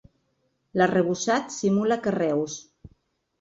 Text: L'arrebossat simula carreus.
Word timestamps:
L'arrebossat 0.81 1.53
simula 1.57 1.99
carreus. 2.09 2.57